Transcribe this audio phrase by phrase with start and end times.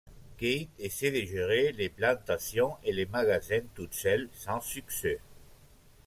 [0.39, 5.19] Kate essaie de gérer les plantations et le magasin toute seule, sans succès.